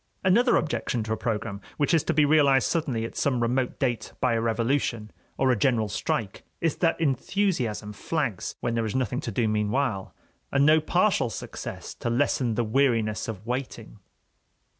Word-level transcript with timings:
Another 0.23 0.55
objection 0.55 1.03
to 1.03 1.13
a 1.13 1.15
program 1.15 1.61
which 1.77 1.93
is 1.93 2.03
to 2.05 2.11
be 2.15 2.25
realized 2.25 2.67
suddenly 2.67 3.05
at 3.05 3.15
some 3.15 3.39
remote 3.39 3.77
date 3.77 4.13
by 4.19 4.33
a 4.33 4.41
revolution 4.41 5.11
or 5.37 5.51
a 5.51 5.55
general 5.55 5.87
strike 5.87 6.41
is 6.59 6.77
that 6.77 6.99
enthusiasm 6.99 7.93
flags 7.93 8.55
when 8.61 8.73
there 8.73 8.87
is 8.87 8.95
nothing 8.95 9.19
to 9.21 9.31
do 9.31 9.47
meanwhile, 9.47 10.15
and 10.51 10.65
no 10.65 10.81
partial 10.81 11.29
success 11.29 11.93
to 11.93 12.09
lessen 12.09 12.55
the 12.55 12.63
weariness 12.63 13.27
of 13.27 13.45
waiting. 13.45 13.99